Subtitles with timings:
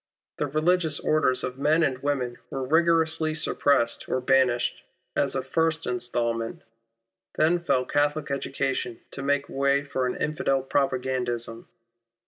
[0.39, 4.81] The religious orders of men and women were rigorously suppressed or banished,
[5.15, 6.63] as a first instalment.
[7.37, 11.67] Then fell Catholic education to make way for an Infidel propagandism.